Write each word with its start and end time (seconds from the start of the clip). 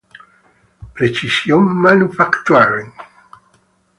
Precision 0.95 1.61
Manufacturing. 1.79 2.91